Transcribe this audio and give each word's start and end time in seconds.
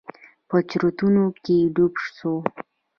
په 0.49 0.57
چورتونو 0.69 1.23
کښې 1.43 1.57
ډوب 1.75 1.93
سوم. 2.17 2.43